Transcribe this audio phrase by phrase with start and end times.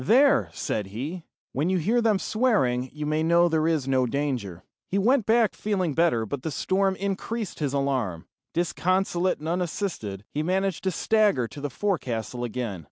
[0.03, 1.21] "There," said he,
[1.51, 5.53] "when you hear them swearing, you may know there is no danger." He went back
[5.53, 8.25] feeling better, but the storm increased his alarm.
[8.51, 12.79] Disconsolate and unassisted, he managed to stagger to the forecastle again.